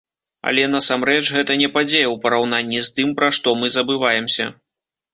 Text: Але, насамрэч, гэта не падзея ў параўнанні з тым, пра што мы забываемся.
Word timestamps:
Але, 0.51 0.63
насамрэч, 0.75 1.25
гэта 1.35 1.59
не 1.63 1.69
падзея 1.77 2.03
ў 2.05 2.15
параўнанні 2.25 2.83
з 2.91 2.99
тым, 2.99 3.15
пра 3.23 3.33
што 3.41 3.57
мы 3.63 3.75
забываемся. 3.81 4.53